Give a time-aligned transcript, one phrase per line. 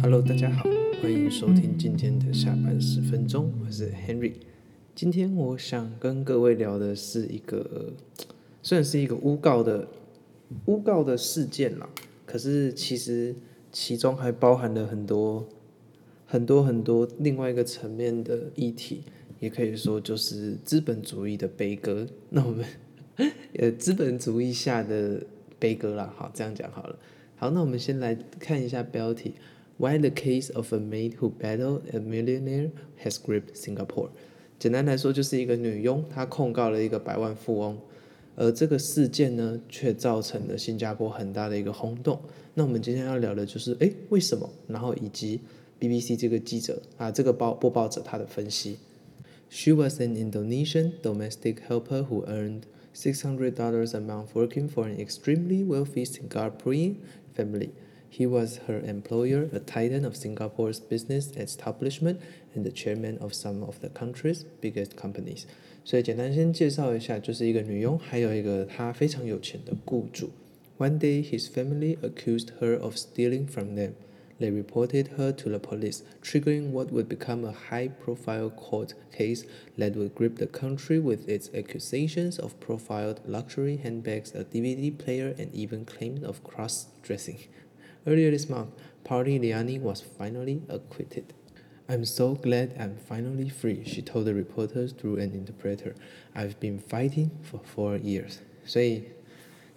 [0.00, 0.64] Hello，大家好，
[1.02, 4.32] 欢迎收听今天的下班十分钟，我是 Henry。
[4.94, 7.92] 今天我想跟各位聊的是一个，
[8.62, 9.88] 虽然是一个诬告的
[10.64, 11.88] 诬告的事件啦，
[12.24, 13.34] 可是其实
[13.70, 15.46] 其中还包含了很多
[16.26, 19.02] 很多很多另外一个层面的议题，
[19.42, 22.06] 也可以说就是资本主义的悲歌。
[22.30, 22.64] 那我们
[23.58, 25.20] 呃，资本主义下的
[25.58, 26.96] 悲歌啦，好，这样讲好了。
[27.34, 29.34] 好，那我们先来看一下标题。
[29.78, 32.70] Why the case of a maid who battled a millionaire
[33.02, 34.10] has gripped Singapore？
[34.60, 37.76] 简单来说，就是一个女佣，她控告了一个百万富翁，
[38.36, 42.20] 而这个事件呢，却造成了新加坡很大的一个轰动。
[42.54, 44.48] 那我们今天要聊的就是，诶，为什么？
[44.68, 45.40] 然后以及
[45.80, 48.76] BBC 这个记者啊，这个报播报者他的分析。
[49.51, 54.99] She was an Indonesian domestic helper who earned six hundred dollars a month working for an
[54.99, 56.95] extremely wealthy Singaporean
[57.33, 57.69] family.
[58.09, 62.19] He was her employer, a titan of Singapore's business establishment,
[62.55, 65.45] and the chairman of some of the country's biggest companies.
[65.83, 70.31] 所以简单先介绍一下，就是一个女佣，还有一个她非常有钱的雇主。
[70.77, 73.91] One day, his family accused her of stealing from them.
[74.41, 79.45] They reported her to the police, triggering what would become a high-profile court case
[79.79, 85.33] that would grip the country with its accusations of profiled luxury handbags, a DVD player,
[85.39, 87.39] and even claims of cross-dressing.
[88.05, 88.69] Earlier this month,
[89.03, 91.33] Party Liani was finally acquitted.
[91.89, 95.95] I'm so glad I'm finally free, she told the reporters through an interpreter.
[96.35, 98.39] I've been fighting for four years.
[98.65, 99.03] 所以，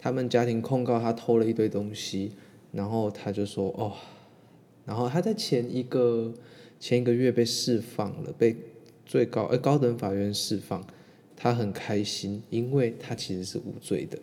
[0.00, 2.32] 他们家庭控告他偷了一堆东西，
[2.72, 3.94] 然后他就说哦，
[4.85, 6.33] 然后他在前一个
[6.79, 8.55] 前一个月被释放了，被
[9.05, 10.85] 最高呃高等法院释放，
[11.35, 14.19] 他很开心，因为他其实是无罪的。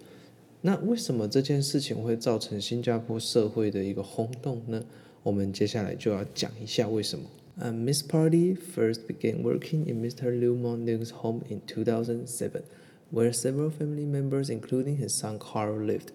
[0.62, 4.84] 那为什么这件事情会造成新加坡社会的一个轰动呢？
[5.22, 7.25] 我们接下来就要讲一下为什么。
[7.60, 10.31] Uh, Miss Party first began working in Mr.
[10.31, 12.62] Liew Mok Neung's home in 2007,
[13.10, 16.12] where several family members, including his son Carl, lived.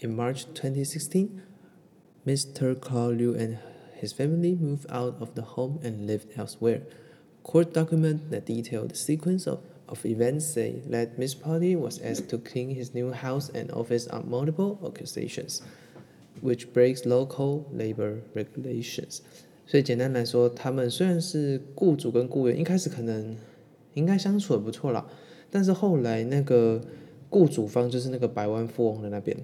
[0.00, 1.42] In March 2016,
[2.25, 2.79] Mr.
[2.79, 3.57] Carl Liew and
[3.95, 6.81] his family moved out of the home and lived elsewhere.
[7.43, 12.29] Court documents that detail the sequence of of events say that Miss Party was asked
[12.29, 15.63] to clean his new house and office on multiple occasions,
[16.41, 19.21] which breaks local labor regulations.
[19.65, 23.35] 所以简单来说，他们虽然是雇主跟雇员，一开始可能
[23.95, 25.07] 应该相处的不错啦，
[25.49, 26.79] 但是后来那个
[27.31, 29.35] 雇主方就是那个百万富翁的那边，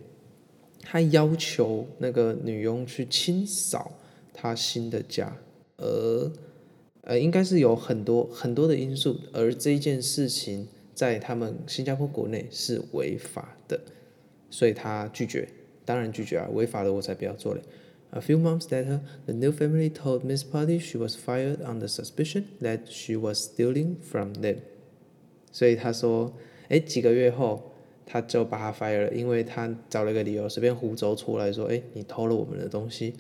[0.83, 3.93] 他要求那个女佣去清扫
[4.33, 5.37] 他新的家，
[5.77, 6.33] 而
[7.03, 13.81] 呃，应该是有很多很多的因素，而这件事情在他们新加坡国内是违法的，
[14.51, 15.49] 所以他拒绝，
[15.85, 17.61] 当然拒绝啊，违法的我才不要做嘞。
[18.11, 22.45] A few months later, the new family told Miss Party she was fired on the suspicion
[22.61, 24.57] that she was stealing from them。
[25.53, 26.33] 所以他说，
[26.69, 27.70] 哎，几个月后
[28.13, 33.15] 他就把他 fire 了，因为他找了一个理由，随便胡诌出来说，哎，你偷了我们的东西。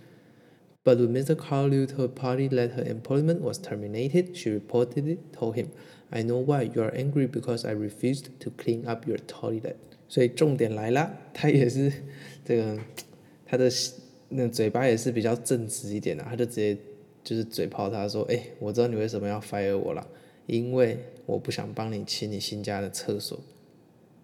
[0.82, 1.36] But when Mr.
[1.36, 5.66] Carl Liew told Party that her employment was terminated, she reportedly told him,
[6.08, 9.76] "I know why you are angry because I refused to clean up your toilet."
[10.08, 11.92] 所以重点来了，他也是
[12.44, 12.76] 这个
[13.46, 13.70] 他的
[14.30, 16.76] 那嘴巴也是比较正直一点的，他就直接
[17.22, 20.04] 就是嘴炮他说：“哎，我知道你为什么要 fire 我了，
[20.46, 23.38] 因为我不想帮你清你新家的厕所。”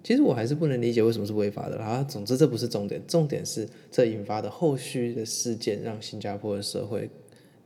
[0.06, 1.77] 其实我还是不能理解为什么是违法的。
[1.78, 7.11] 啊，总之这不是重点，重点是这引发的后续的事件，让新加坡的社会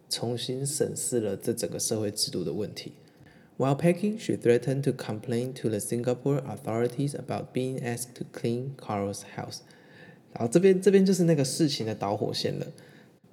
[0.08, 2.92] 重新审视了这整个社会制度的问题。
[3.58, 9.20] While packing, she threatened to complain to the Singapore authorities about being asked to clean Carl's
[9.36, 9.58] house。
[10.32, 12.66] 然后这边这边就是那个事情的导火线了。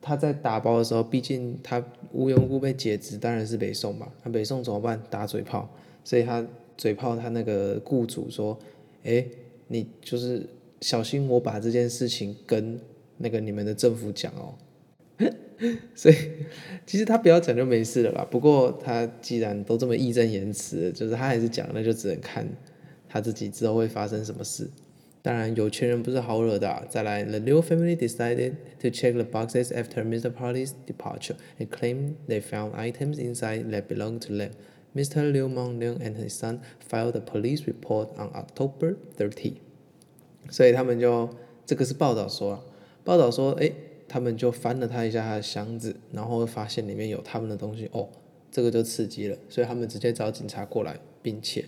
[0.01, 1.81] 他在打包的时候，毕竟他
[2.11, 4.11] 无缘无故被解职，当然是北宋嘛。
[4.25, 5.01] 那北宋怎么办？
[5.09, 6.45] 打嘴炮，所以他
[6.75, 8.59] 嘴炮他那个雇主说。
[9.07, 9.25] 哎，
[9.69, 10.45] 你就是
[10.81, 12.79] 小心我把这件事情跟
[13.17, 14.53] 那个你们的政府讲哦。
[15.95, 16.15] 所以
[16.85, 18.27] 其实他不要讲就没事了啦。
[18.29, 22.47] 不过他既然都这么义正言辞，就是他还是讲，那就只能看
[23.09, 24.69] 他自己之后会发生什么事。
[25.23, 26.85] 当然有钱人不是好惹的啊。
[26.87, 30.29] 再来，The Liew family decided to check the boxes after Mr.
[30.31, 34.51] Party's departure and claim they found items inside that belonged to them.
[34.95, 35.31] Mr.
[35.31, 39.53] Liew Mok Neung and his son filed a police report on October 30.
[40.49, 41.29] 所以他们就
[41.65, 42.63] 这个是报道说啊，
[43.03, 43.71] 报道说，哎，
[44.07, 48.07] 他们就翻了他一下他的箱子，然后发现里面有他们的东西，哦，
[48.49, 51.65] 这个就刺激了，所以他们直接找警察过来并且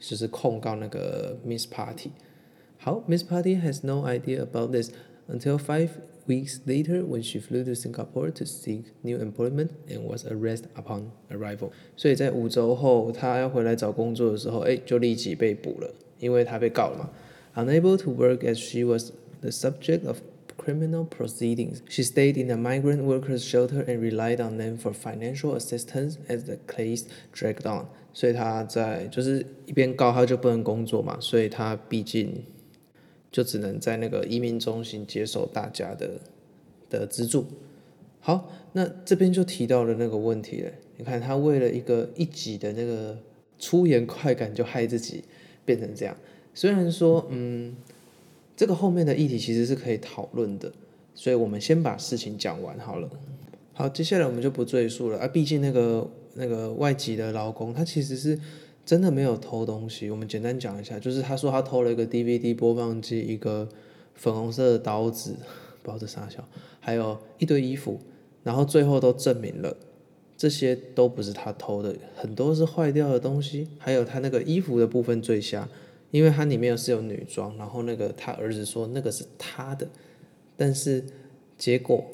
[0.00, 2.10] 就是控告那个 Miss Party。
[2.78, 4.90] 好，Miss Party has no idea about this
[5.28, 5.90] until five
[6.27, 11.11] weeks later when she flew to Singapore to seek new employment and was arrested upon
[11.29, 11.71] arrival。
[11.95, 17.09] 所以在五周后，她要回来找工作的时候，哎，就立即被捕了，因为她被告了嘛。
[17.55, 19.11] Unable to work as she was
[19.41, 20.19] the subject of
[20.57, 21.79] criminal proceedings.
[21.87, 26.43] She stayed in a migrant workers shelter and relied on them for financial assistance as
[26.43, 27.87] the case dragged on.
[28.13, 32.43] 所以他在就是一边告他就不能工作嘛，所以他毕竟
[33.32, 36.10] 就只能在那个移民中心接受大家的
[36.88, 37.44] 的资助。
[38.20, 40.70] 好，那这边就提到了那个问题了。
[40.98, 43.18] 你看他为了一个一己的那个
[43.58, 45.24] 粗言快感就害自己
[45.64, 46.16] 变成这样。
[46.54, 47.74] 虽然说，嗯。
[48.54, 50.70] 这个后面的议题其实是可以讨论的，
[51.14, 53.10] 所以我们先把事情讲完好了。
[53.72, 55.26] 好，接下来我们就不赘述了啊。
[55.26, 58.38] 毕竟那个那个外籍的劳工，他其实是
[58.84, 60.10] 真的没有偷东西。
[60.10, 63.68] 我们简单讲一下，就是他说他偷了一个 DVD 播放机，一个
[64.14, 65.36] 粉红色的刀子，
[65.82, 66.46] 不知道这啥小，
[66.80, 68.00] 还有一堆衣服，
[68.42, 69.76] 然后最后都证明了
[70.36, 75.68] 这些都不是他偷的，很多是坏掉的东西，还有他那个衣服的部分最瞎。
[76.10, 79.88] 因为它里面是有女装，然后那个他儿子说那个是他的，
[80.58, 81.02] 但是
[81.56, 82.04] 结果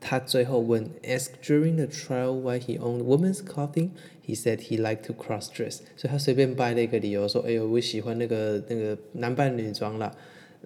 [0.00, 3.90] 他最后问，asked during the trial why he owned women's clothing,
[4.26, 10.10] he said he liked to cross dress，所以他随便掰了一个理由说，哎呦我喜欢那个那个男扮女装啦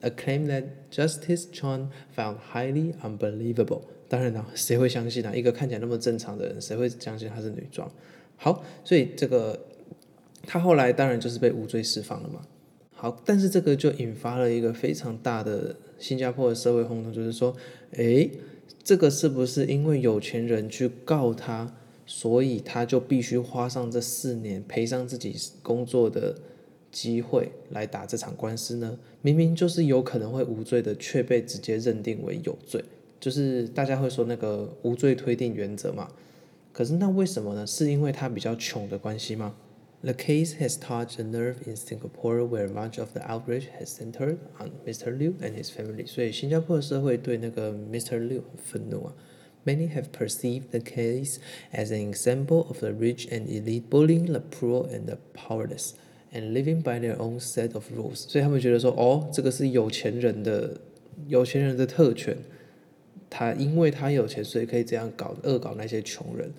[0.02, 3.82] ，a claim that Justice Chong found highly unbelievable。
[4.08, 5.34] 当然了，谁会相信啊？
[5.34, 7.90] 一个看起来那么正常的人，谁会相信他是女装？
[8.36, 9.58] 好，所以这个
[10.46, 12.42] 他后来当然就是被无罪释放了嘛。
[12.92, 17.56] 好，但是这个就引发了一个非常大的新加坡的社会轰动，就是说，
[17.92, 18.30] 诶，
[18.84, 26.36] 这个是不是因为有钱人去告他，所以他就必须花上这四年赔上自己工作的
[26.92, 28.98] 机会来打这场官司呢？
[29.22, 32.84] 明明就是有可能会无罪的，却被直接认定为有罪，
[33.18, 36.10] 就是大家会说那个无罪推定原则嘛。
[36.70, 37.66] 可是那为什么呢？
[37.66, 39.54] 是因为他比较穷的关系吗
[40.03, 44.37] ？The case has touched a nerve in Singapore, where much of the outrage has centered
[44.57, 45.17] on Mr.
[45.17, 46.07] Liu and his family.
[46.07, 48.17] 所以新加坡的社会对那个 Mr.
[48.17, 49.13] Liu 很愤怒啊。
[49.65, 51.37] Many have perceived the case
[51.73, 55.91] as an example of the rich and elite bullying the poor and the powerless,
[56.31, 58.25] and living by their own set of rules.
[58.29, 60.79] 所以他们觉得说，哦，这个是有钱人的
[61.27, 62.37] 有钱人的特权，
[63.29, 66.53] 他因为他有钱，所以可以这样搞恶搞那些穷人。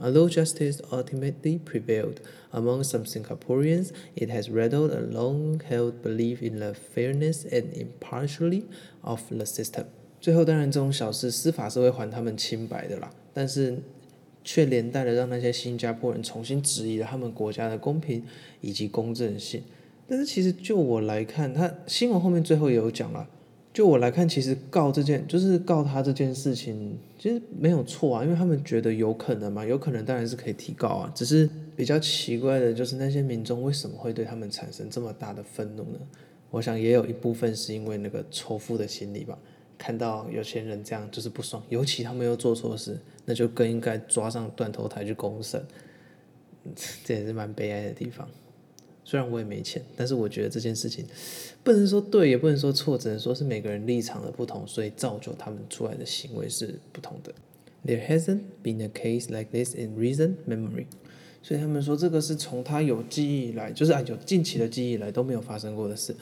[0.00, 2.20] Although justice ultimately prevailed
[2.52, 8.64] among some Singaporeans, it has rattled a long-held belief in the fairness and impartiality
[9.02, 9.84] of the system.
[10.20, 13.78] 最后，当然这种小事，司法是会还他们清白的啦，但是
[14.42, 18.24] 却连带的让那些新加坡人重新质疑了他们国家的公平
[18.62, 19.62] 以及公正性。
[20.08, 23.28] 但是，其实就我来看，他新闻后面最后也有讲了。
[23.80, 31.10] 就我来看，其实告这件就是告他这件事情，其实没有错啊，因为他们觉得有可能嘛，有可能当然是可以提告啊。
[31.14, 35.98] 只是比较奇怪的就是那些民众为什么会对他们产生这么大的愤怒呢？
[36.50, 39.38] 我想也有一部分是因为那个仇富的心理吧，
[39.78, 45.64] 看到有钱人这样就是不爽，尤其他们又做错事，那就更应该抓上断头台去公审，
[47.02, 48.28] 这也是蛮悲哀的地方。
[49.09, 51.05] 虽然我也没钱，但是我觉得这件事情
[51.63, 57.33] 不能说对，也不能说错，只能说是每个人立场的不同，所以造就他们出来的行为是不同的。
[57.85, 60.87] There hasn't been a case like this in recent memory，
[61.43, 66.15] 所以他们说这个是从他有记忆以来，就是啊有近期的记忆以来都没有发生过的事。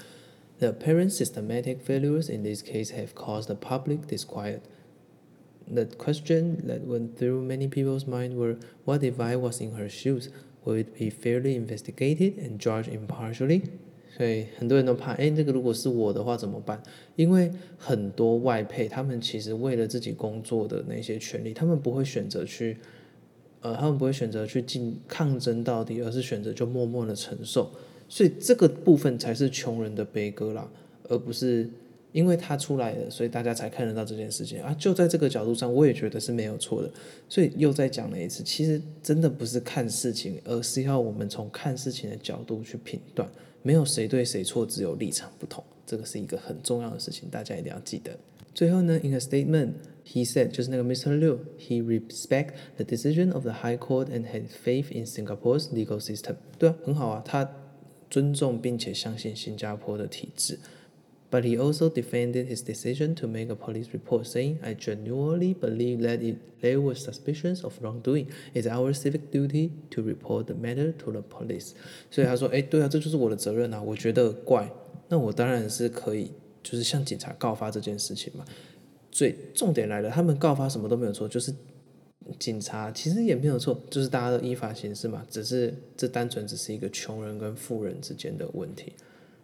[0.60, 4.60] The apparent systematic failures in this case have caused the public disquiet.
[5.74, 9.88] The question that went through many people's mind were, what if I was in her
[9.88, 10.28] shoes?
[10.65, 13.63] Will it be fairly investigated and judged impartially？
[14.17, 16.83] 所以很多人都怕，哎，这个如果是我的话怎么办？
[17.17, 22.77] 因为很多外配，他们其实为了自己工作的那些权利，他们不会选择去，
[23.61, 27.71] 呃，他们不会选择去进抗争到底，而是选择就默默的承受。
[28.09, 30.71] 所以这个部分才是穷人的悲歌啦，
[31.09, 31.69] 而不是。
[32.19, 34.75] 因为他出来了，所以大家才看得到这件事情啊！
[34.77, 36.91] 就在这个角度上，我也觉得是没有错的。
[37.29, 43.31] 所以又再讲了一次，其实真的不是看事情，而是要我们从看事情的角度去评断。
[43.63, 45.63] 没有谁对谁错，只有立场不同。
[45.87, 48.11] 这个是一个很重要的事情，大家一定要记得。
[48.53, 51.17] 最后呢，in a statement he said，就是那个 Mr.
[51.21, 56.35] Liu，he respect the decision of the High Court and had faith in Singapore's legal system。
[56.59, 57.49] 对啊，很好啊，他
[58.11, 60.59] 尊重并且相信新加坡的体制。
[61.31, 66.23] But he also defended his decision to make a police report, saying, I genuinely believe that
[66.23, 71.13] if there were suspicions of wrongdoing, it's our civic duty to report the matter to
[71.13, 71.73] the police.
[72.11, 73.83] 所以他说，哎，对啊，这就是我的责任啊。
[73.83, 74.73] 我觉得怪，
[75.09, 76.33] 那我当然是可以，
[76.63, 78.43] 就是向警察告发这件事情嘛。
[79.11, 81.53] 所以重点来了，他们告发什么都没有错，就是
[82.39, 85.27] 警察其实也没有错，就是大家都依法行事嘛。
[85.29, 88.95] 只是这单纯只是一个穷人跟富人之间的问题，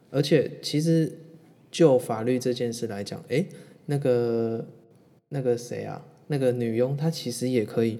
[0.08, 1.12] 而且其实。
[1.74, 3.44] 就法律这件事来讲，诶，
[3.86, 4.64] 那个
[5.30, 7.98] 那个谁啊，那个女佣她其实也可以，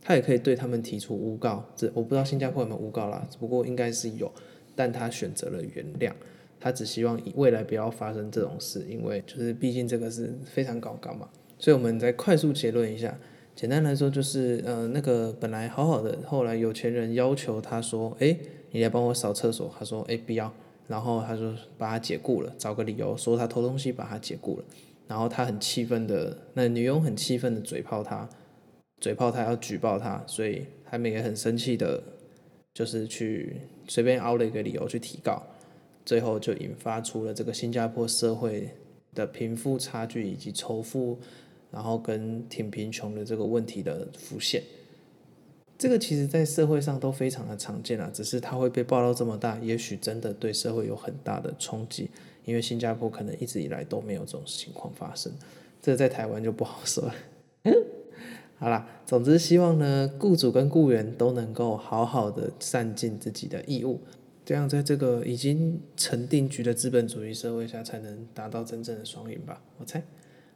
[0.00, 1.62] 她也可以对他们提出诬告。
[1.76, 4.32] 这我不知道新加坡有没有诬告啦，只不过应该是有，
[4.74, 6.10] 但她选择了原谅，
[6.58, 11.28] 她只希望未来不要发生这种事，因为就是毕竟这个是非常搞笑嘛。
[11.58, 13.14] 所以我们再快速结论一下，
[13.54, 18.38] 简单来说就是，呃，那个本来好好的，后来有钱人要求他说，诶，
[18.70, 20.50] 你来帮我扫厕所，他说，诶，不要。
[20.90, 24.64] 然后他说把他解雇了，找个理由说他偷东西把他解雇了。
[25.06, 28.28] 然后他很气愤的，那女佣很气愤的嘴炮他，
[29.00, 32.02] 嘴炮他要举报他，所以他们也很生气的，
[32.74, 33.56] 就是去
[33.86, 35.40] 随便凹了一个理由去提告，
[36.04, 38.68] 最后就引发出了这个新加坡社会
[39.14, 41.20] 的贫富差距以及仇富，
[41.70, 44.60] 然后跟挺贫穷的这个问题的浮现。
[45.80, 52.10] 这个其实，在社会上都非常的常见啊，只是它会被报道这么大，也许真的对社会有很大的冲击，
[52.44, 55.32] 因为新加坡可能一直以来都没有这种情况发生，
[55.80, 57.14] 这在台湾就不好说了。
[58.60, 64.02] 好啦，总之希望呢，雇主跟雇员都能够好好的善尽自己的义务，
[64.44, 70.02] 这样在这个已经成定局的资本主义社会下，才能达到真正的双赢吧，我猜。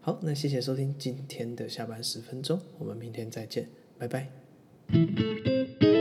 [0.02, 4.43] 好，那谢谢收听今天的下班十分钟，我们明天再见，拜拜。
[4.92, 5.20] Thank
[5.82, 5.93] you